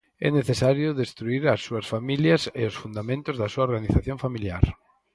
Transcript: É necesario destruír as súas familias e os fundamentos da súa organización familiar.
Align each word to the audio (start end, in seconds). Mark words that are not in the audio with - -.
É 0.27 0.29
necesario 0.39 0.97
destruír 1.01 1.43
as 1.47 1.59
súas 1.65 1.85
familias 1.93 2.41
e 2.61 2.63
os 2.69 2.75
fundamentos 2.81 3.35
da 3.41 3.51
súa 3.53 3.67
organización 3.69 4.17
familiar. 4.25 4.65